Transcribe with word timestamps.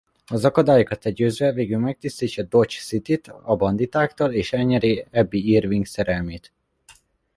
Az 0.25 0.45
akadályokat 0.45 1.03
legyőzve 1.03 1.51
végül 1.51 1.79
megtisztítja 1.79 2.43
Dodge 2.43 2.75
Cityt 2.79 3.27
a 3.43 3.55
banditáktól 3.55 4.31
és 4.31 4.53
elnyeri 4.53 5.05
Abbie 5.11 5.57
Irving 5.57 5.85
szerelmét. 5.85 6.53